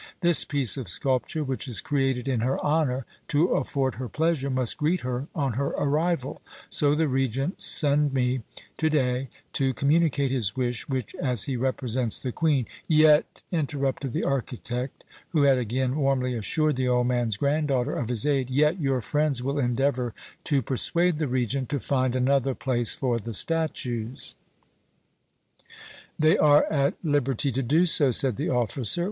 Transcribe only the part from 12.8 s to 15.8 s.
"Yet," interrupted the architect, who had